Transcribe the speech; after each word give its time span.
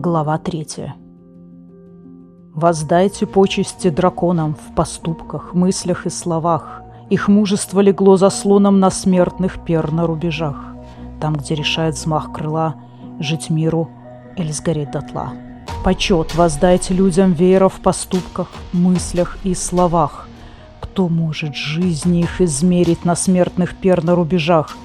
Глава 0.00 0.38
третья. 0.38 0.94
Воздайте 2.54 3.26
почести 3.26 3.90
драконам 3.90 4.54
в 4.54 4.72
поступках, 4.76 5.54
мыслях 5.54 6.06
и 6.06 6.08
словах. 6.08 6.82
Их 7.10 7.26
мужество 7.26 7.80
легло 7.80 8.16
заслоном 8.16 8.78
на 8.78 8.90
смертных 8.90 9.64
пер 9.64 9.90
на 9.90 10.06
рубежах. 10.06 10.54
Там, 11.20 11.34
где 11.34 11.56
решает 11.56 11.96
взмах 11.96 12.32
крыла, 12.32 12.76
жить 13.18 13.50
миру 13.50 13.90
или 14.36 14.52
сгореть 14.52 14.92
дотла. 14.92 15.32
Почет 15.82 16.36
воздайте 16.36 16.94
людям 16.94 17.32
веера 17.32 17.68
в 17.68 17.80
поступках, 17.80 18.52
мыслях 18.72 19.38
и 19.42 19.52
словах. 19.52 20.28
Кто 20.78 21.08
может 21.08 21.56
жизни 21.56 22.20
их 22.20 22.40
измерить 22.40 23.04
на 23.04 23.16
смертных 23.16 23.74
пер 23.74 24.04
на 24.04 24.14
рубежах? 24.14 24.76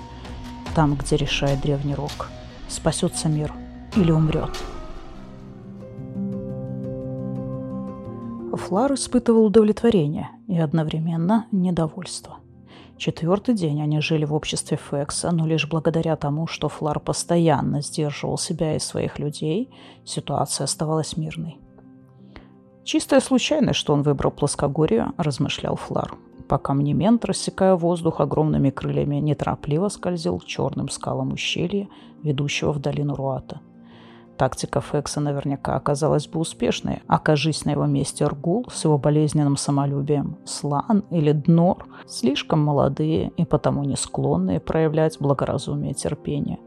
Там, 0.74 0.96
где 0.96 1.18
решает 1.18 1.62
древний 1.62 1.94
рок, 1.94 2.30
спасется 2.68 3.30
мир 3.30 3.54
или 3.96 4.10
умрет. 4.10 4.50
Флар 8.64 8.94
испытывал 8.94 9.48
удовлетворение 9.48 10.30
и 10.48 10.58
одновременно 10.58 11.48
недовольство. 11.52 12.38
Четвертый 12.98 13.56
день 13.56 13.82
они 13.82 14.00
жили 14.00 14.24
в 14.24 14.34
обществе 14.34 14.78
Фекса, 14.78 15.32
но 15.32 15.46
лишь 15.46 15.68
благодаря 15.68 16.16
тому, 16.16 16.48
что 16.48 16.70
Флар 16.70 17.02
постоянно 17.02 17.82
сдерживал 17.82 18.38
себя 18.38 18.78
и 18.78 18.80
своих 18.80 19.20
людей, 19.20 19.70
ситуация 20.06 20.64
оставалась 20.64 21.18
мирной. 21.18 21.58
«Чистая 22.86 23.20
случайность, 23.20 23.80
что 23.80 23.92
он 23.92 24.02
выбрал 24.02 24.32
плоскогорье»,– 24.32 25.12
размышлял 25.18 25.76
Флар, 25.76 26.16
пока 26.48 26.74
мнемент, 26.74 27.26
рассекая 27.26 27.76
воздух 27.76 28.22
огромными 28.22 28.70
крыльями, 28.70 29.18
неторопливо 29.18 29.90
скользил 29.90 30.40
к 30.40 30.46
черным 30.46 30.88
скалам 30.88 31.34
ущелья, 31.34 31.90
ведущего 32.24 32.72
в 32.72 32.80
долину 32.80 33.16
Руата– 33.16 33.60
Тактика 34.38 34.82
Фекса 34.82 35.20
наверняка 35.20 35.76
оказалась 35.76 36.28
бы 36.28 36.40
успешной. 36.40 37.04
Окажись 37.08 37.66
на 37.66 37.72
его 37.72 37.86
месте 37.86 38.26
Ргул 38.26 38.66
с 38.72 38.84
его 38.84 38.98
болезненным 38.98 39.58
самолюбием. 39.58 40.38
Слан 40.46 41.04
или 41.12 41.32
Днор 41.32 41.86
слишком 42.08 42.60
молодые 42.60 43.32
и 43.38 43.46
потому 43.46 43.84
не 43.84 43.96
склонные 43.96 44.60
проявлять 44.60 45.20
благоразумие 45.20 45.92
и 45.92 45.96
терпение. 45.96 46.60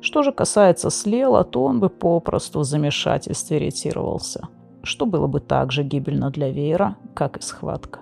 Что 0.00 0.22
же 0.22 0.30
касается 0.32 0.90
Слела, 0.90 1.42
то 1.42 1.64
он 1.64 1.80
бы 1.80 1.88
попросту 1.88 2.60
в 2.60 2.64
замешательстве 2.64 3.58
ретировался, 3.58 4.48
что 4.84 5.06
было 5.06 5.26
бы 5.26 5.40
так 5.40 5.72
же 5.72 5.82
гибельно 5.82 6.30
для 6.30 6.50
Вейра, 6.50 6.96
как 7.14 7.38
и 7.38 7.42
схватка. 7.42 8.00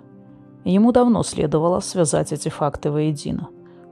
Ему 0.64 0.92
давно 0.92 1.23
следовало 1.23 1.80
связать 1.80 2.33
эти 2.33 2.51
факты 2.51 2.91
воедино. 2.91 3.48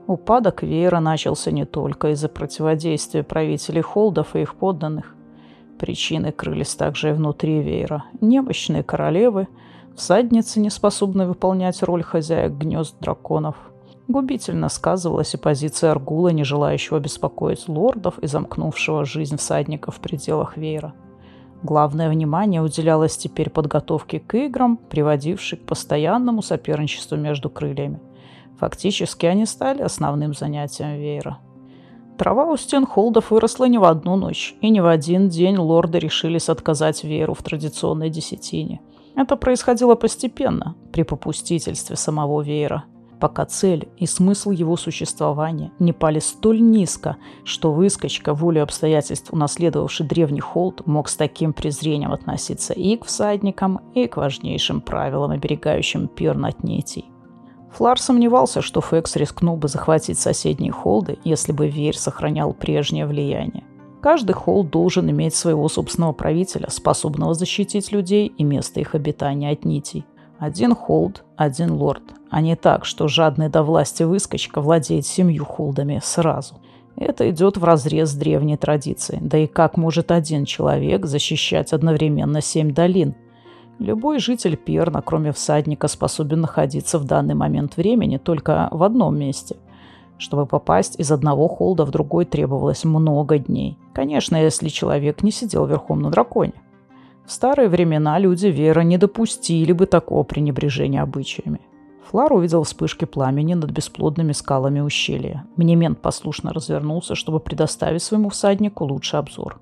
Упадок 0.07 0.61
Веера 0.61 0.99
начался 0.99 1.49
не 1.49 1.65
только 1.65 2.09
из-за 2.11 2.29
противодействия 2.29 3.23
правителей 3.23 3.81
Холдов 3.81 4.35
и 4.35 4.41
их 4.41 4.53
подданных. 4.55 5.14
Причины 5.79 6.31
крылись 6.31 6.75
также 6.75 7.09
и 7.09 7.13
внутри 7.13 7.61
веера. 7.61 8.05
Немощные 8.21 8.83
королевы, 8.83 9.47
всадницы, 9.95 10.59
не 10.59 10.69
способные 10.69 11.27
выполнять 11.27 11.83
роль 11.83 12.03
хозяек 12.03 12.53
гнезд 12.53 12.95
драконов. 12.99 13.55
Губительно 14.07 14.69
сказывалась 14.69 15.33
и 15.33 15.37
позиция 15.37 15.91
Аргула, 15.91 16.29
не 16.29 16.43
желающего 16.43 16.99
беспокоить 16.99 17.67
лордов 17.67 18.19
и 18.19 18.27
замкнувшего 18.27 19.03
жизнь 19.03 19.37
всадников 19.37 19.95
в 19.95 19.99
пределах 19.99 20.57
веера. 20.57 20.93
Главное 21.63 22.09
внимание 22.09 22.61
уделялось 22.61 23.17
теперь 23.17 23.49
подготовке 23.49 24.19
к 24.19 24.35
играм, 24.35 24.77
приводившей 24.77 25.57
к 25.57 25.65
постоянному 25.65 26.43
соперничеству 26.43 27.17
между 27.17 27.49
крыльями. 27.49 27.99
Фактически 28.59 29.25
они 29.25 29.45
стали 29.45 29.81
основным 29.81 30.33
занятием 30.33 30.95
веера. 30.95 31.39
Трава 32.17 32.45
у 32.45 32.55
стен 32.55 32.85
холдов 32.85 33.31
выросла 33.31 33.65
не 33.65 33.77
в 33.77 33.83
одну 33.83 34.15
ночь, 34.15 34.55
и 34.61 34.69
не 34.69 34.79
в 34.79 34.87
один 34.87 35.27
день 35.27 35.57
лорды 35.57 35.99
решились 35.99 36.47
отказать 36.47 37.03
веру 37.03 37.33
в 37.33 37.43
традиционной 37.43 38.09
десятине. 38.09 38.81
Это 39.15 39.35
происходило 39.35 39.95
постепенно, 39.95 40.75
при 40.93 41.03
попустительстве 41.03 41.97
самого 41.97 42.41
веера, 42.41 42.85
пока 43.19 43.45
цель 43.45 43.89
и 43.97 44.05
смысл 44.05 44.51
его 44.51 44.77
существования 44.77 45.71
не 45.79 45.91
пали 45.93 46.19
столь 46.19 46.61
низко, 46.61 47.17
что 47.43 47.71
выскочка, 47.73 48.33
волю 48.33 48.63
обстоятельств 48.63 49.33
унаследовавший 49.33 50.05
древний 50.05 50.41
холд, 50.41 50.85
мог 50.85 51.09
с 51.09 51.15
таким 51.15 51.51
презрением 51.51 52.13
относиться 52.13 52.73
и 52.73 52.95
к 52.95 53.05
всадникам, 53.05 53.81
и 53.93 54.07
к 54.07 54.17
важнейшим 54.17 54.79
правилам, 54.81 55.31
оберегающим 55.31 56.07
пир 56.07 56.35
над 56.37 56.63
нетей. 56.63 57.09
Флар 57.75 57.99
сомневался, 57.99 58.61
что 58.61 58.79
Фекс 58.79 59.17
рискнул 59.17 59.57
бы 59.57 59.67
захватить 59.67 60.17
соседние 60.17 60.71
холды, 60.71 61.17
если 61.25 61.51
бы 61.51 61.67
Верь 61.67 61.97
сохранял 61.97 62.53
прежнее 62.53 63.05
влияние. 63.05 63.65
Каждый 64.01 64.31
холд 64.31 64.69
должен 64.69 65.09
иметь 65.11 65.35
своего 65.35 65.67
собственного 65.67 66.13
правителя, 66.13 66.69
способного 66.69 67.33
защитить 67.33 67.91
людей 67.91 68.27
и 68.27 68.43
место 68.45 68.79
их 68.79 68.95
обитания 68.95 69.51
от 69.51 69.65
нитей. 69.65 70.05
Один 70.39 70.73
холд, 70.73 71.25
один 71.35 71.73
лорд, 71.73 72.03
а 72.29 72.39
не 72.39 72.55
так, 72.55 72.85
что 72.85 73.09
жадный 73.09 73.49
до 73.49 73.63
власти 73.63 74.03
выскочка 74.03 74.61
владеет 74.61 75.05
семью 75.05 75.43
холдами 75.43 75.99
сразу. 76.01 76.55
Это 76.95 77.29
идет 77.29 77.57
вразрез 77.57 78.11
с 78.11 78.15
древней 78.15 78.55
традицией. 78.55 79.19
Да 79.21 79.37
и 79.37 79.47
как 79.47 79.75
может 79.75 80.11
один 80.11 80.45
человек 80.45 81.05
защищать 81.05 81.73
одновременно 81.73 82.39
семь 82.39 82.73
долин– 82.73 83.15
Любой 83.79 84.19
житель 84.19 84.55
Перна, 84.55 85.01
кроме 85.01 85.31
всадника, 85.31 85.87
способен 85.87 86.41
находиться 86.41 86.97
в 86.97 87.03
данный 87.03 87.35
момент 87.35 87.75
времени 87.75 88.17
только 88.17 88.69
в 88.71 88.83
одном 88.83 89.17
месте. 89.17 89.57
Чтобы 90.17 90.45
попасть 90.45 90.97
из 90.97 91.11
одного 91.11 91.49
холда 91.49 91.83
в 91.83 91.91
другой 91.91 92.23
требовалось 92.25 92.85
много 92.85 93.37
дней. 93.37 93.77
Конечно, 93.93 94.37
если 94.37 94.69
человек 94.69 95.23
не 95.23 95.31
сидел 95.31 95.65
верхом 95.65 96.01
на 96.01 96.09
драконе. 96.09 96.53
В 97.25 97.31
старые 97.31 97.67
времена 97.67 98.17
люди 98.17 98.47
Вера 98.47 98.81
не 98.81 98.97
допустили 98.97 99.73
бы 99.73 99.87
такого 99.87 100.23
пренебрежения 100.23 101.01
обычаями. 101.01 101.59
Флар 102.09 102.31
увидел 102.31 102.63
вспышки 102.63 103.05
пламени 103.05 103.55
над 103.55 103.71
бесплодными 103.71 104.31
скалами 104.31 104.79
ущелья. 104.79 105.45
Мнемент 105.57 105.99
послушно 105.99 106.53
развернулся, 106.53 107.15
чтобы 107.15 107.39
предоставить 107.39 108.03
своему 108.03 108.29
всаднику 108.29 108.85
лучший 108.85 109.19
обзор. 109.19 109.59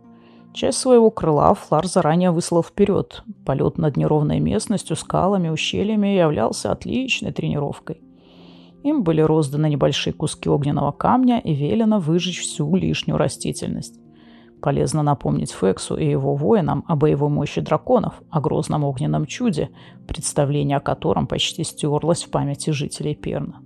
Часть 0.53 0.77
своего 0.77 1.09
крыла 1.09 1.55
Флар 1.55 1.87
заранее 1.87 2.29
выслал 2.29 2.61
вперед. 2.61 3.23
Полет 3.43 3.79
над 3.79 3.97
неровной 3.97 4.39
местностью, 4.39 4.95
скалами, 4.95 5.49
ущельями 5.49 6.09
являлся 6.09 6.71
отличной 6.71 7.31
тренировкой. 7.31 8.03
Им 8.83 9.03
были 9.03 9.21
розданы 9.21 9.67
небольшие 9.67 10.13
куски 10.13 10.49
огненного 10.49 10.91
камня 10.91 11.39
и 11.39 11.55
велено 11.55 11.99
выжечь 11.99 12.41
всю 12.41 12.75
лишнюю 12.75 13.17
растительность. 13.17 13.99
Полезно 14.61 15.01
напомнить 15.01 15.51
Фексу 15.51 15.97
и 15.97 16.07
его 16.07 16.35
воинам 16.35 16.85
о 16.87 16.95
боевой 16.95 17.29
мощи 17.29 17.59
драконов, 17.59 18.21
о 18.29 18.39
грозном 18.39 18.83
огненном 18.83 19.25
чуде, 19.25 19.71
представление 20.07 20.77
о 20.77 20.81
котором 20.81 21.25
почти 21.25 21.63
стерлось 21.63 22.23
в 22.23 22.29
памяти 22.29 22.69
жителей 22.69 23.15
Перна. 23.15 23.61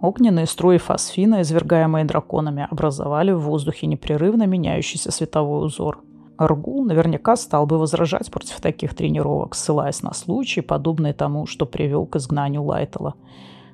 Огненные 0.00 0.46
струи 0.46 0.78
фосфина, 0.78 1.42
извергаемые 1.42 2.04
драконами, 2.04 2.68
образовали 2.70 3.32
в 3.32 3.40
воздухе 3.40 3.88
непрерывно 3.88 4.46
меняющийся 4.46 5.10
световой 5.10 5.66
узор– 5.66 6.04
Аргул 6.38 6.84
наверняка 6.84 7.36
стал 7.36 7.66
бы 7.66 7.78
возражать 7.78 8.30
против 8.30 8.60
таких 8.60 8.94
тренировок, 8.94 9.56
ссылаясь 9.56 10.04
на 10.04 10.14
случай, 10.14 10.60
подобный 10.60 11.12
тому, 11.12 11.46
что 11.46 11.66
привел 11.66 12.06
к 12.06 12.14
изгнанию 12.14 12.62
Лайтела. 12.62 13.14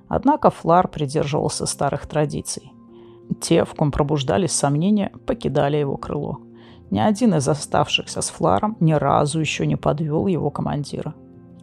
Однако 0.09 0.49
Флар 0.49 0.89
придерживался 0.89 1.67
старых 1.67 2.07
традиций. 2.07 2.73
Те, 3.41 3.67
в 3.67 3.75
ком 3.75 3.93
пробуждались 3.93 4.53
сомнения, 4.53 5.13
покидали 5.27 5.77
его 5.77 5.99
крыло. 5.99 6.39
Ни 6.91 7.01
один 7.01 7.35
из 7.35 7.47
оставшихся 7.49 8.23
с 8.23 8.31
Фларом 8.31 8.79
ни 8.81 8.95
разу 8.95 9.41
еще 9.41 9.67
не 9.67 9.77
подвел 9.77 10.27
его 10.27 10.51
командира. 10.51 11.15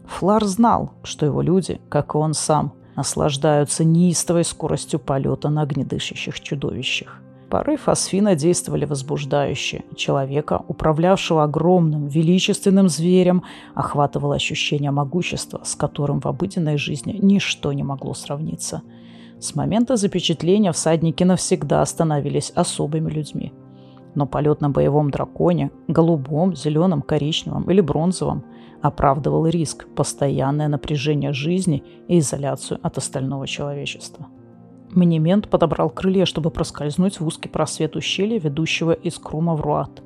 Флар 0.06 0.46
знал, 0.46 0.92
что 1.02 1.26
его 1.26 1.42
люди, 1.42 1.82
как 1.90 2.14
и 2.14 2.18
он 2.18 2.36
сам, 2.36 2.74
наслаждаются 2.96 3.84
неистовой 3.84 4.44
скоростью 4.44 5.00
полета 5.00 5.50
на 5.50 5.64
огнедышащих 5.64 6.40
чудовищах. 6.40 7.22
Пары 7.52 7.76
фосфина 7.76 8.34
действовали 8.34 8.86
возбуждающе. 8.86 9.84
Человека, 9.98 10.64
управлявшего 10.70 11.44
огромным, 11.44 12.08
величественным 12.08 12.88
зверем, 12.88 13.44
охватывало 13.76 14.36
ощущение 14.36 14.92
могущества, 14.92 15.60
с 15.66 15.76
которым 15.76 16.22
в 16.22 16.28
обыденной 16.28 16.78
жизни 16.78 17.20
ничто 17.22 17.74
не 17.74 17.84
могло 17.84 18.14
сравниться. 18.14 18.84
С 19.42 19.54
момента 19.54 19.98
запечатления 19.98 20.72
всадники 20.72 21.26
навсегда 21.26 21.86
становились 21.86 22.52
особыми 22.52 23.10
людьми. 23.12 23.52
Но 24.16 24.26
полет 24.28 24.62
на 24.62 24.70
боевом 24.70 25.12
драконе, 25.12 25.72
голубом, 25.90 26.56
зеленом, 26.56 27.02
коричневом 27.02 27.70
или 27.70 27.82
бронзовом, 27.82 28.46
оправдывал 28.82 29.46
риск, 29.46 29.88
постоянное 29.94 30.70
напряжение 30.70 31.34
жизни 31.34 31.84
и 32.08 32.20
изоляцию 32.20 32.80
от 32.82 32.98
остального 32.98 33.46
человечества. 33.46 34.28
Мнемент 34.92 35.50
подобрал 35.50 35.90
крылья, 35.90 36.26
чтобы 36.26 36.52
проскользнуть 36.52 37.20
в 37.20 37.26
узкий 37.26 37.50
просвет 37.50 37.96
ущелья, 37.96 38.40
ведущего 38.40 38.92
из 38.92 39.18
Крума 39.18 39.56
в 39.56 39.62
Руат. 39.62 40.04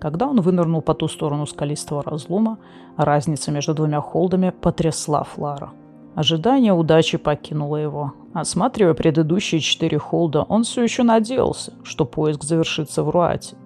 Когда 0.00 0.26
он 0.26 0.40
вынырнул 0.40 0.82
по 0.82 0.94
ту 0.94 1.08
сторону 1.08 1.46
скалистого 1.46 2.02
разлома, 2.02 2.58
разница 2.96 3.52
между 3.52 3.74
двумя 3.74 4.00
холдами 4.00 4.50
потрясла 4.50 5.22
Флара. 5.24 5.70
Ожидание 6.14 6.72
удачи 6.72 7.16
покинуло 7.16 7.76
его. 7.76 8.12
Осматривая 8.34 8.94
предыдущие 8.94 9.60
четыре 9.60 9.98
холда, 9.98 10.42
он 10.42 10.64
все 10.64 10.82
еще 10.82 11.04
надеялся, 11.04 11.72
что 11.82 12.04
поиск 12.04 12.44
завершится 12.44 13.02
в 13.02 13.10
Руате. 13.10 13.56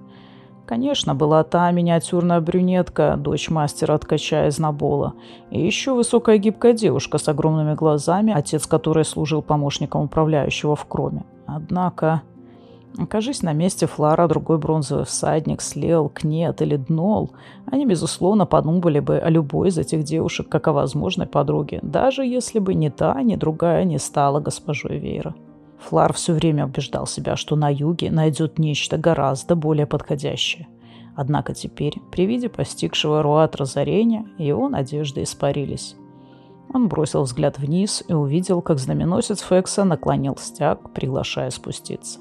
Конечно, 0.69 1.15
была 1.15 1.45
та 1.45 1.71
миниатюрная 1.71 2.43
брюнетка, 2.43 3.17
дочь 3.17 3.49
мастера 3.49 3.97
ткача 3.97 4.49
из 4.49 4.59
Набола, 4.59 5.15
и 5.51 5.65
еще 5.65 5.95
высокая 5.95 6.37
гибкая 6.37 6.75
девушка 6.75 7.17
с 7.17 7.27
огромными 7.27 7.75
глазами, 7.75 8.35
отец 8.35 8.67
которой 8.67 9.07
служил 9.07 9.41
помощником 9.41 10.03
управляющего 10.03 10.77
в 10.77 10.85
Кроме. 10.85 11.25
Однако, 11.47 12.21
окажись 12.99 13.41
на 13.41 13.55
месте 13.55 13.87
Флара 13.87 14.29
другой 14.29 14.59
бронзовый 14.59 15.07
всадник, 15.07 15.63
Слел, 15.63 16.11
Кнет 16.11 16.61
или 16.61 16.77
Днол, 16.77 17.31
они, 17.65 17.87
безусловно, 17.87 18.45
подумали 18.45 19.01
бы 19.01 19.17
о 19.17 19.31
любой 19.31 19.69
из 19.69 19.79
этих 19.79 20.05
девушек 20.05 20.51
как 20.51 20.69
о 20.69 20.75
возможной 20.75 21.27
подруге, 21.27 21.79
даже 21.81 22.27
если 22.27 22.59
бы 22.59 22.75
ни 22.75 22.91
та, 22.91 23.23
ни 23.23 23.37
другая 23.37 23.85
не 23.85 23.99
стала 23.99 24.39
госпожой 24.39 24.99
Вейра. 24.99 25.35
Флар 25.81 26.13
все 26.13 26.33
время 26.33 26.67
убеждал 26.67 27.07
себя, 27.07 27.37
что 27.37 27.57
на 27.57 27.73
юге 27.73 28.11
найдет 28.11 28.59
нечто 28.59 28.99
гораздо 28.99 29.55
более 29.55 29.87
подходящее. 29.87 30.69
Однако 31.15 31.55
теперь, 31.55 32.01
при 32.13 32.27
виде 32.27 32.49
постигшего 32.49 33.23
Руат 33.23 33.57
разорения, 33.57 34.27
его 34.39 34.69
надежды 34.69 35.23
испарились. 35.23 35.97
Он 36.73 36.89
бросил 36.89 37.23
взгляд 37.23 37.59
вниз 37.59 38.05
и 38.07 38.13
увидел, 38.13 38.61
как 38.61 38.79
знаменосец 38.79 39.41
Фекса 39.41 39.85
наклонил 39.85 40.37
стяг, 40.37 40.93
приглашая 40.93 41.51
спуститься. 41.51 42.21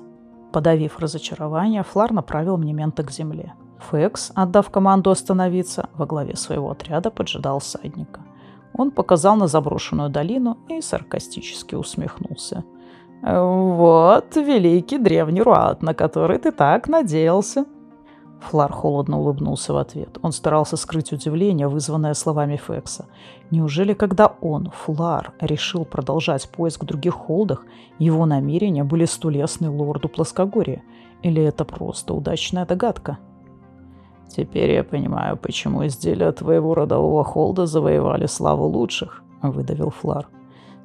Подавив 0.54 1.00
разочарование, 1.00 1.84
Флар 1.84 2.14
направил 2.14 2.58
Мнемента 2.58 3.04
к 3.04 3.12
земле. 3.12 3.54
Фекс, 3.92 4.32
отдав 4.34 4.70
команду 4.70 5.12
остановиться, 5.12 5.90
во 5.94 6.06
главе 6.06 6.36
своего 6.36 6.72
отряда 6.72 7.12
поджидал 7.12 7.60
всадника. 7.60 8.22
Он 8.74 8.92
показал 8.92 9.36
на 9.36 9.48
заброшенную 9.48 10.10
долину 10.10 10.58
и 10.70 10.82
саркастически 10.82 11.76
усмехнулся– 11.76 12.64
«Вот 13.22 14.36
великий 14.36 14.98
древний 14.98 15.42
Руат, 15.42 15.82
на 15.82 15.94
который 15.94 16.38
ты 16.38 16.52
так 16.52 16.88
надеялся». 16.88 17.66
Флар 18.40 18.72
холодно 18.72 19.20
улыбнулся 19.20 19.74
в 19.74 19.78
ответ. 19.78 20.18
Он 20.22 20.32
старался 20.32 20.78
скрыть 20.78 21.12
удивление, 21.12 21.68
вызванное 21.68 22.14
словами 22.14 22.56
Фекса. 22.56 23.08
Неужели, 23.50 23.94
когда 23.94 24.28
он, 24.42 24.72
Флар, 24.72 25.34
решил 25.42 25.86
продолжать 25.86 26.48
поиск 26.50 26.84
в 26.84 26.86
других 26.86 27.14
холдах, 27.14 27.66
его 27.98 28.26
намерения 28.26 28.84
были 28.84 29.06
столесны 29.06 29.70
лорду 29.70 30.08
Плоскогорья? 30.08 30.84
Или 31.24 31.42
это 31.44 31.66
просто 31.66 32.14
удачная 32.14 32.66
догадка? 32.66 33.18
«Теперь 34.28 34.72
я 34.72 34.84
понимаю, 34.84 35.38
почему 35.38 35.88
изделия 35.88 36.32
твоего 36.32 36.76
родового 36.76 37.24
холда 37.24 37.66
завоевали 37.66 38.28
славу 38.28 38.66
лучших»,— 38.66 39.24
выдавил 39.42 39.90
Флар. 39.90 40.28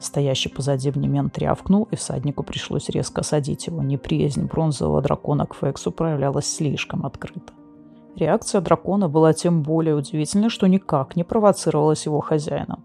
Стоящий 0.03 0.49
позади 0.49 0.91
Внемен 0.91 1.31
трявкнул, 1.31 1.87
и 1.93 1.97
всаднику 1.97 2.43
пришлось 2.43 2.89
резко 2.89 3.21
осадить 3.21 3.69
его. 3.69 3.83
Неприязнь 3.83 4.47
бронзового 4.47 5.01
дракона 5.01 5.47
к 5.47 5.55
Фексу 5.55 5.93
проявлялась 5.93 6.53
слишком 6.53 7.07
открыто. 7.07 7.53
Реакция 8.17 8.61
дракона 8.61 9.09
была 9.09 9.33
тем 9.33 9.63
более 9.63 9.95
удивительной, 9.95 10.51
что 10.51 10.67
никак 10.67 11.15
не 11.15 11.23
провоцировалась 11.23 12.05
его 12.05 12.21
хозяином. 12.21 12.85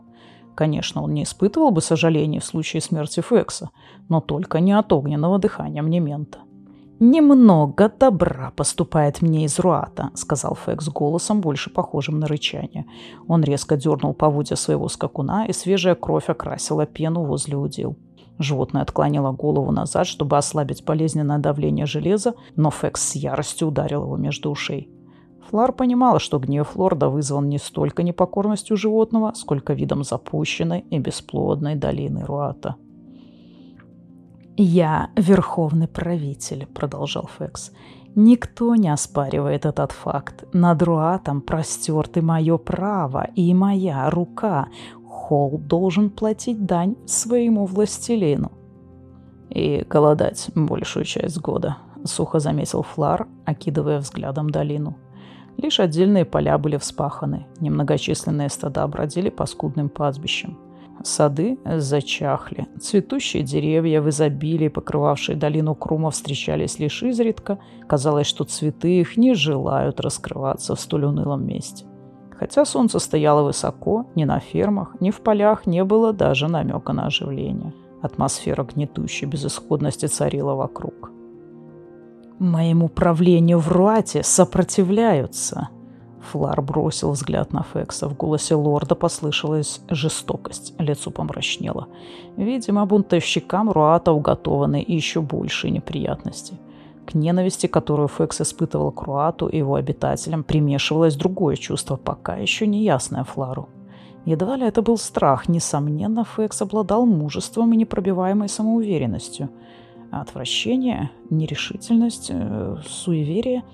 Конечно, 0.53 1.01
он 1.01 1.15
не 1.15 1.23
испытывал 1.23 1.71
бы 1.71 1.81
сожаления 1.81 2.39
в 2.39 2.45
случае 2.45 2.81
смерти 2.81 3.21
Фекса, 3.21 3.71
но 4.09 4.21
только 4.21 4.59
не 4.59 4.73
от 4.73 4.93
огненного 4.93 5.39
дыхания 5.39 5.81
Мнемента. 5.81 6.39
«Немного 6.99 7.91
добра 7.99 8.51
поступает 8.55 9.21
мне 9.21 9.45
из 9.45 9.59
Руата»,— 9.59 10.09
сказал 10.15 10.55
Фекс 10.55 10.89
голосом, 10.89 11.41
больше 11.41 11.69
похожим 11.69 12.19
на 12.19 12.27
рычание. 12.27 12.87
Он 13.27 13.43
резко 13.43 13.77
дернул 13.77 14.15
поводья 14.15 14.55
своего 14.55 14.89
скакуна, 14.89 15.45
и 15.45 15.53
свежая 15.53 15.93
кровь 15.93 16.27
окрасила 16.27 16.87
пену 16.87 17.23
возле 17.23 17.55
удил. 17.55 17.97
Животное 18.39 18.81
отклонило 18.81 19.31
голову 19.31 19.71
назад, 19.71 20.07
чтобы 20.07 20.37
ослабить 20.37 20.83
болезненное 20.83 21.37
давление 21.37 21.85
железа, 21.85 22.33
но 22.55 22.71
Фекс 22.71 23.09
с 23.09 23.15
яростью 23.15 23.67
ударил 23.67 24.03
его 24.03 24.17
между 24.17 24.49
ушей. 24.49 24.89
Флар 25.49 25.73
понимала, 25.73 26.19
что 26.19 26.39
гнев 26.39 26.75
лорда 26.75 27.09
вызван 27.09 27.47
не 27.47 27.59
столько 27.59 28.01
непокорностью 28.01 28.75
животного, 28.75 29.33
сколько 29.35 29.73
видом 29.73 30.03
запущенной 30.03 30.79
и 30.89 30.97
бесплодной 30.97 31.75
долины 31.75 32.25
Руата. 32.25 32.75
«Я 34.59 35.11
верховный 35.15 35.87
правитель»,— 35.87 36.65
продолжал 36.73 37.29
Фекс. 37.37 37.71
«Никто 38.15 38.73
не 38.73 38.89
оспаривает 38.89 39.67
этот 39.67 39.91
факт. 39.91 40.45
Над 40.51 40.81
Руатом 40.81 41.41
простерты 41.41 42.23
мое 42.23 42.57
право 42.57 43.27
и 43.35 43.53
моя 43.53 44.09
рука. 44.09 44.69
Холл 45.07 45.59
должен 45.59 46.09
платить 46.09 46.65
дань 46.65 46.95
своему 47.05 47.67
властелину». 47.67 48.51
«И 49.49 49.85
голодать 49.87 50.49
большую 50.55 51.05
часть 51.05 51.39
года»,— 51.39 51.77
сухо 52.03 52.39
заметил 52.39 52.81
Флар, 52.81 53.27
окидывая 53.45 53.99
взглядом 53.99 54.49
долину. 54.49 54.97
Лишь 55.57 55.79
отдельные 55.79 56.25
поля 56.25 56.57
были 56.57 56.77
вспаханы, 56.77 57.45
немногочисленные 57.59 58.49
стада 58.49 58.87
бродили 58.87 59.29
по 59.29 59.45
скудным 59.45 59.89
пастбищам. 59.89 60.57
Сады 61.03 61.57
зачахли. 61.65 62.67
Цветущие 62.79 63.43
деревья 63.43 64.01
в 64.01 64.09
изобилии, 64.09 64.67
покрывавшие 64.67 65.35
долину 65.35 65.75
Крума, 65.75 66.11
встречались 66.11 66.79
лишь 66.79 67.03
изредка. 67.03 67.59
Казалось, 67.87 68.27
что 68.27 68.43
цветы 68.43 68.99
их 68.99 69.17
не 69.17 69.33
желают 69.33 69.99
раскрываться 69.99 70.75
в 70.75 70.79
столь 70.79 71.05
унылом 71.05 71.45
месте. 71.45 71.85
Хотя 72.39 72.65
солнце 72.65 72.99
стояло 72.99 73.43
высоко, 73.43 74.07
ни 74.15 74.23
на 74.23 74.39
фермах, 74.39 74.95
ни 74.99 75.11
в 75.11 75.21
полях 75.21 75.65
не 75.65 75.83
было 75.83 76.13
даже 76.13 76.47
намека 76.47 76.93
на 76.93 77.07
оживление. 77.07 77.73
Атмосфера 78.01 78.63
гнетущей 78.63 79.27
безысходности 79.27 80.05
царила 80.05 80.53
вокруг. 80.53 81.11
«Моему 82.37 82.89
правлению 82.89 83.57
в 83.57 83.69
Руате 83.69 84.21
сопротивляются», 84.23 85.69
Флар 86.31 86.61
бросил 86.61 87.11
взгляд 87.11 87.53
на 87.53 87.63
Фекса. 87.63 88.07
В 88.07 88.17
голосе 88.17 88.55
лорда 88.55 88.95
послышалась 88.95 89.81
жестокость. 89.89 90.73
Лицо 90.79 91.11
помрачнело. 91.11 91.87
Видимо, 92.37 92.85
бунтовщикам 92.85 93.71
Руата 93.71 94.11
уготованы 94.11 94.83
еще 94.87 95.21
большие 95.21 95.71
неприятности. 95.71 96.53
К 97.05 97.13
ненависти, 97.13 97.67
которую 97.67 98.09
Фекс 98.09 98.41
испытывал 98.41 98.91
к 98.91 99.03
Руату 99.03 99.47
и 99.47 99.57
его 99.57 99.75
обитателям, 99.75 100.43
примешивалось 100.43 101.15
другое 101.15 101.55
чувство, 101.55 101.95
пока 101.95 102.35
еще 102.35 102.67
не 102.67 102.83
ясное 102.83 103.23
Флару. 103.23 103.69
Едва 104.25 104.57
ли 104.57 104.67
это 104.67 104.81
был 104.81 104.97
страх. 104.97 105.47
Несомненно, 105.47 106.25
Фекс 106.25 106.61
обладал 106.61 107.05
мужеством 107.05 107.71
и 107.71 107.77
непробиваемой 107.77 108.49
самоуверенностью. 108.49 109.49
Отвращение, 110.11 111.09
нерешительность, 111.29 112.31
э, 112.33 112.77
суеверие– 112.85 113.63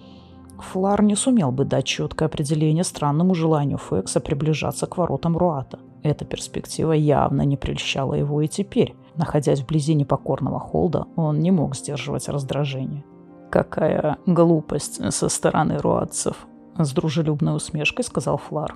Флар 0.60 1.01
не 1.03 1.15
сумел 1.15 1.51
бы 1.51 1.65
дать 1.65 1.86
четкое 1.86 2.27
определение 2.27 2.83
странному 2.83 3.36
желанию 3.36 3.77
Фекса 3.77 4.19
приближаться 4.19 4.86
к 4.86 4.98
воротам 4.98 5.38
Руата. 5.38 5.79
Эта 6.03 6.25
перспектива 6.25 6.91
явно 6.91 7.43
не 7.43 7.57
прельщала 7.57 8.13
его 8.13 8.41
и 8.41 8.48
теперь. 8.48 8.95
Находясь 9.15 9.62
вблизи 9.62 9.93
непокорного 9.93 10.60
Холда, 10.60 11.05
он 11.15 11.39
не 11.39 11.51
мог 11.51 11.75
сдерживать 11.75 12.29
раздражение. 12.29 13.03
«Какая 13.50 14.17
глупость 14.25 15.13
со 15.13 15.29
стороны 15.29 15.77
руатцев!»— 15.77 16.48
с 16.77 16.91
дружелюбной 16.91 17.55
усмешкой 17.55 18.03
сказал 18.03 18.38
Флар. 18.38 18.75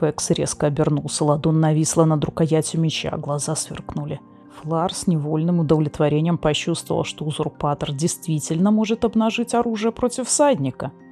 Фекс 0.00 0.30
резко 0.30 0.66
обернулся, 0.66 1.24
ладонь 1.24 1.56
нависла 1.56 2.04
над 2.04 2.24
рукоятью 2.24 2.80
меча, 2.80 3.16
глаза 3.16 3.54
сверкнули. 3.54 4.20
Флар 4.60 4.92
с 4.92 5.06
невольным 5.06 5.60
удовлетворением 5.60 6.36
почувствовал, 6.36 7.04
что 7.04 7.24
узурпатор 7.24 7.92
действительно 7.92 8.72
может 8.72 9.04
обнажить 9.04 9.54
оружие 9.54 9.92
против 9.92 10.26
всадника— 10.26 10.92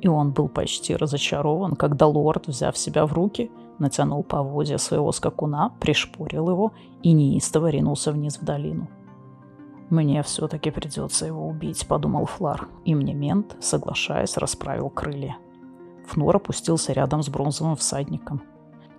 и 0.00 0.08
он 0.08 0.30
был 0.30 0.48
почти 0.48 0.96
разочарован, 0.96 1.76
когда 1.76 2.06
лорд, 2.06 2.46
взяв 2.46 2.76
себя 2.76 3.06
в 3.06 3.12
руки, 3.12 3.50
натянул 3.78 4.22
поводья 4.22 4.78
своего 4.78 5.12
скакуна, 5.12 5.72
пришпорил 5.80 6.48
его 6.50 6.72
и 7.02 7.12
неистово 7.12 7.68
ринулся 7.68 8.12
вниз 8.12 8.38
в 8.38 8.44
долину. 8.44 8.88
«Мне 9.90 10.22
все-таки 10.22 10.70
придется 10.70 11.26
его 11.26 11.48
убить»,— 11.48 11.86
подумал 11.88 12.26
Флар, 12.26 12.68
и 12.84 12.94
мне 12.94 13.12
мент, 13.12 13.56
соглашаясь, 13.60 14.36
расправил 14.36 14.88
крылья. 14.88 15.36
Фнор 16.06 16.36
опустился 16.36 16.92
рядом 16.92 17.22
с 17.22 17.28
бронзовым 17.28 17.76
всадником. 17.76 18.42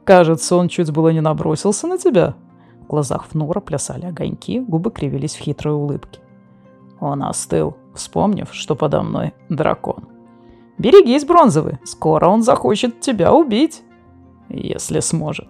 «Кажется, 0.03 0.55
он 0.55 0.67
чуть 0.67 0.91
было 0.91 1.09
не 1.09 1.21
набросился 1.21 1.87
на 1.87 1.97
тебя». 1.97 2.35
В 2.83 2.87
глазах 2.87 3.25
Фнора 3.27 3.61
плясали 3.61 4.05
огоньки, 4.05 4.59
губы 4.59 4.91
кривились 4.91 5.35
в 5.35 5.39
хитрой 5.39 5.73
улыбке. 5.73 6.19
Он 6.99 7.23
остыл, 7.23 7.77
вспомнив, 7.93 8.49
что 8.51 8.75
подо 8.75 9.01
мной 9.01 9.33
дракон. 9.47 10.10
Берегись, 10.81 11.25
бронзовый, 11.25 11.77
скоро 11.83 12.27
он 12.27 12.41
захочет 12.41 13.01
тебя 13.01 13.31
убить. 13.35 13.83
Если 14.49 14.99
сможет. 14.99 15.47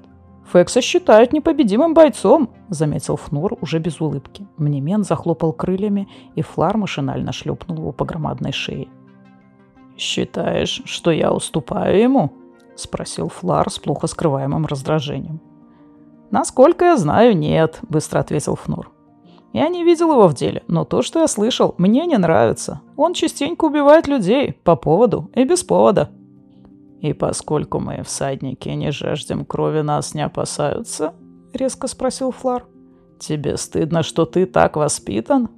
Фекса 0.51 0.81
считают 0.81 1.31
непобедимым 1.31 1.93
бойцом, 1.93 2.49
заметил 2.67 3.15
Фнур 3.15 3.57
уже 3.61 3.79
без 3.79 4.01
улыбки. 4.01 4.45
Мнемен 4.57 5.05
захлопал 5.05 5.53
крыльями, 5.53 6.09
и 6.35 6.41
Флар 6.41 6.75
машинально 6.75 7.31
шлепнул 7.31 7.77
его 7.77 7.91
по 7.93 8.03
громадной 8.03 8.51
шее. 8.51 8.89
«Считаешь, 9.97 10.81
что 10.83 11.11
я 11.11 11.31
уступаю 11.31 11.97
ему?»— 11.97 12.33
спросил 12.75 13.29
Флар 13.29 13.69
с 13.69 13.79
плохо 13.79 14.07
скрываемым 14.07 14.65
раздражением. 14.65 15.39
«Насколько 16.29 16.83
я 16.83 16.97
знаю, 16.97 17.37
нет»,— 17.37 17.79
быстро 17.89 18.19
ответил 18.19 18.57
Фнур. 18.57 18.91
Я 19.53 19.67
не 19.67 19.83
видел 19.83 20.11
его 20.11 20.27
в 20.27 20.33
деле, 20.33 20.63
но 20.67 20.85
то, 20.85 21.01
что 21.01 21.19
я 21.19 21.27
слышал, 21.27 21.75
мне 21.77 22.05
не 22.05 22.17
нравится. 22.17 22.81
Он 22.95 23.13
частенько 23.13 23.65
убивает 23.65 24.07
людей 24.07 24.53
по 24.63 24.75
поводу 24.75 25.29
и 25.35 25.43
без 25.43 25.63
повода. 25.63 26.09
И 27.01 27.13
поскольку 27.13 27.79
мы, 27.79 28.03
всадники, 28.03 28.69
не 28.69 28.91
жаждем 28.91 29.43
крови, 29.43 29.81
нас 29.81 30.13
не 30.13 30.21
опасаются? 30.21 31.13
Резко 31.53 31.87
спросил 31.87 32.31
Флар. 32.31 32.65
Тебе 33.19 33.57
стыдно, 33.57 34.03
что 34.03 34.25
ты 34.25 34.45
так 34.45 34.77
воспитан? 34.77 35.49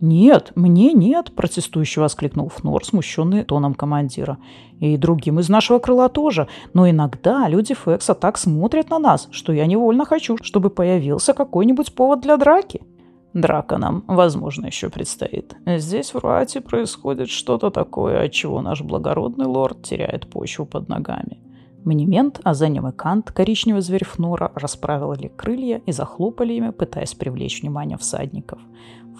«Нет, 0.00 0.52
мне 0.54 0.94
нет»,– 0.94 1.32
протестующе 1.36 2.00
воскликнул 2.00 2.48
Фнор, 2.48 2.84
смущенный 2.84 3.44
тоном 3.44 3.74
командира. 3.74 4.38
«И 4.78 4.96
другим 4.96 5.40
из 5.40 5.50
нашего 5.50 5.78
крыла 5.78 6.08
тоже. 6.08 6.48
Но 6.72 6.88
иногда 6.88 7.46
люди 7.48 7.74
Фекса 7.74 8.14
так 8.14 8.38
смотрят 8.38 8.88
на 8.88 8.98
нас, 8.98 9.28
что 9.30 9.52
я 9.52 9.66
невольно 9.66 10.06
хочу, 10.06 10.38
чтобы 10.40 10.70
появился 10.70 11.34
какой-нибудь 11.34 11.94
повод 11.94 12.20
для 12.20 12.38
драки». 12.38 12.80
Драка 13.32 13.78
нам, 13.78 14.04
возможно, 14.08 14.66
еще 14.66 14.90
предстоит. 14.90 15.54
Здесь 15.64 16.14
в 16.14 16.18
Руате 16.18 16.60
происходит 16.60 17.28
что-то 17.28 17.70
такое, 17.70 18.24
от 18.24 18.32
чего 18.32 18.60
наш 18.60 18.82
благородный 18.82 19.46
лорд 19.46 19.82
теряет 19.82 20.28
почву 20.28 20.66
под 20.66 20.88
ногами. 20.88 21.38
Монумент, 21.84 22.40
а 22.44 22.54
за 22.54 22.68
ним 22.68 22.88
и 22.88 22.92
Кант, 22.92 23.30
коричневый 23.30 23.82
зверь 23.82 24.04
Фнора, 24.04 24.52
расправили 24.54 25.28
крылья 25.28 25.80
и 25.86 25.92
захлопали 25.92 26.54
ими, 26.54 26.70
пытаясь 26.70 27.14
привлечь 27.14 27.62
внимание 27.62 27.96
всадников. 27.96 28.58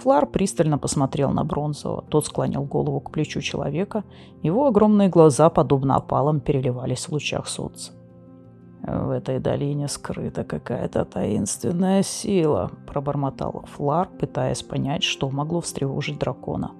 Флар 0.03 0.27
пристально 0.27 0.77
посмотрел 0.77 1.31
на 1.31 1.45
Бронзового. 1.45 2.05
Тот 2.09 2.27
склонил 2.27 2.65
голову 2.65 3.01
к 3.01 3.13
плечу 3.13 3.41
человека. 3.41 4.05
Его 4.43 4.67
огромные 4.67 5.09
глаза, 5.09 5.51
подобно 5.51 5.97
опалам, 5.97 6.41
переливались 6.41 7.07
в 7.07 7.13
лучах 7.13 7.47
солнца. 7.47 7.93
«В 8.83 9.11
этой 9.11 9.41
долине 9.41 9.89
скрыта 9.89 10.43
какая-то 10.45 11.05
таинственная 11.05 12.03
сила»,– 12.03 12.71
пробормотал 12.87 13.65
Флар, 13.77 14.09
пытаясь 14.19 14.63
понять, 14.63 15.03
что 15.03 15.29
могло 15.31 15.61
встревожить 15.61 16.19
дракона. 16.19 16.73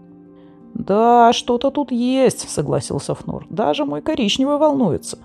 «Да, 0.75 1.33
что-то 1.33 1.71
тут 1.71 1.93
есть»,– 1.93 2.49
согласился 2.51 3.15
Фнур. 3.15 3.47
«Даже 3.51 3.85
мой 3.85 4.01
коричневый 4.01 4.57
волнуется». 4.57 5.19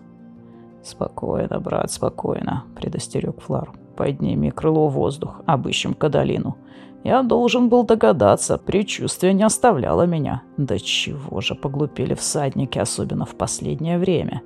«Спокойно, 0.84 1.60
брат, 1.60 1.92
спокойно»,– 1.92 2.66
предостерег 2.76 3.42
Флар. 3.42 3.72
«Подними 3.96 4.52
крыло 4.52 4.90
в 4.90 4.94
воздух, 4.94 5.42
обыщем 5.46 5.94
Кадалину. 5.94 6.58
Я 7.04 7.24
должен 7.24 7.70
был 7.70 7.84
догадаться, 7.84 8.58
предчувствие 8.58 9.34
не 9.34 9.44
оставляло 9.44 10.06
меня. 10.06 10.42
Да 10.58 10.78
чего 10.78 11.40
же 11.40 11.56
поглупели 11.56 12.16
всадники, 12.16 12.80
особенно 12.80 13.26
в 13.26 13.36
последнее 13.36 13.98
время». 13.98 14.42